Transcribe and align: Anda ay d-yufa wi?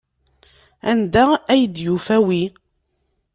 Anda 0.91 1.23
ay 1.51 1.63
d-yufa 1.73 2.17
wi? 2.25 2.41